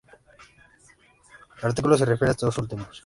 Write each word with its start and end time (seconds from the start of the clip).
El 1.59 1.65
artículo 1.65 1.95
se 1.95 2.05
refiere 2.05 2.29
a 2.29 2.31
estos 2.31 2.57
últimos. 2.57 2.99